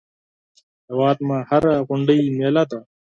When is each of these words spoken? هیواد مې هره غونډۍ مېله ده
هیواد 0.89 1.17
مې 1.27 1.37
هره 1.49 1.73
غونډۍ 1.87 2.19
مېله 2.37 2.63
ده 2.69 2.79